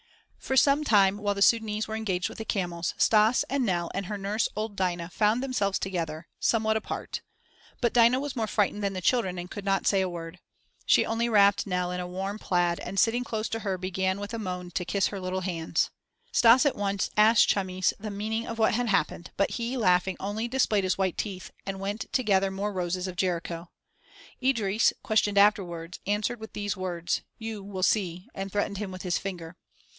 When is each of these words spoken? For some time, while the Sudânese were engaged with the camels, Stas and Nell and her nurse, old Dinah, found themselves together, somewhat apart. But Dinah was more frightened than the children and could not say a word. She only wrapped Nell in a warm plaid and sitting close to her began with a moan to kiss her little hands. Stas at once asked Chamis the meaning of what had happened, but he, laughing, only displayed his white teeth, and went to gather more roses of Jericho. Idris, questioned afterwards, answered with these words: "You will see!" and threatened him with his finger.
For 0.39 0.57
some 0.57 0.83
time, 0.83 1.19
while 1.19 1.35
the 1.35 1.41
Sudânese 1.41 1.87
were 1.87 1.95
engaged 1.95 2.27
with 2.27 2.39
the 2.39 2.43
camels, 2.43 2.95
Stas 2.97 3.43
and 3.51 3.63
Nell 3.63 3.91
and 3.93 4.07
her 4.07 4.17
nurse, 4.17 4.49
old 4.55 4.75
Dinah, 4.75 5.09
found 5.09 5.41
themselves 5.43 5.77
together, 5.77 6.27
somewhat 6.39 6.75
apart. 6.75 7.21
But 7.79 7.93
Dinah 7.93 8.19
was 8.19 8.35
more 8.35 8.47
frightened 8.47 8.83
than 8.83 8.93
the 8.93 8.99
children 9.01 9.37
and 9.37 9.49
could 9.51 9.63
not 9.63 9.85
say 9.85 10.01
a 10.01 10.09
word. 10.09 10.39
She 10.87 11.05
only 11.05 11.29
wrapped 11.29 11.67
Nell 11.67 11.91
in 11.91 11.99
a 11.99 12.07
warm 12.07 12.39
plaid 12.39 12.79
and 12.79 12.99
sitting 12.99 13.23
close 13.23 13.47
to 13.49 13.59
her 13.59 13.77
began 13.77 14.19
with 14.19 14.33
a 14.33 14.39
moan 14.39 14.71
to 14.71 14.83
kiss 14.83 15.07
her 15.07 15.19
little 15.19 15.41
hands. 15.41 15.91
Stas 16.31 16.65
at 16.65 16.75
once 16.75 17.11
asked 17.15 17.47
Chamis 17.47 17.93
the 17.99 18.09
meaning 18.11 18.47
of 18.47 18.57
what 18.57 18.73
had 18.73 18.87
happened, 18.89 19.29
but 19.37 19.51
he, 19.51 19.77
laughing, 19.77 20.17
only 20.19 20.47
displayed 20.47 20.83
his 20.83 20.97
white 20.97 21.17
teeth, 21.17 21.51
and 21.67 21.79
went 21.79 22.11
to 22.11 22.23
gather 22.23 22.49
more 22.49 22.73
roses 22.73 23.07
of 23.07 23.15
Jericho. 23.15 23.69
Idris, 24.41 24.93
questioned 25.03 25.37
afterwards, 25.37 25.99
answered 26.07 26.39
with 26.39 26.53
these 26.53 26.75
words: 26.75 27.21
"You 27.37 27.63
will 27.63 27.83
see!" 27.83 28.27
and 28.33 28.51
threatened 28.51 28.79
him 28.79 28.91
with 28.91 29.03
his 29.03 29.19
finger. 29.19 29.55